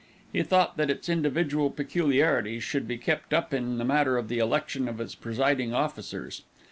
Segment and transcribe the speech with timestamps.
[0.33, 4.39] He thought that its individual peculiarities should be kept up in the matter of the
[4.39, 6.41] election of its presiding officers.